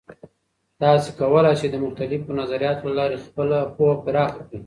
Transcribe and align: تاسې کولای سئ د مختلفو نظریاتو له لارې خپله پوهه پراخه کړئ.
تاسې 0.81 1.09
کولای 1.19 1.55
سئ 1.61 1.67
د 1.71 1.75
مختلفو 1.85 2.37
نظریاتو 2.41 2.83
له 2.89 2.93
لارې 2.99 3.23
خپله 3.25 3.57
پوهه 3.75 3.95
پراخه 4.03 4.41
کړئ. 4.47 4.59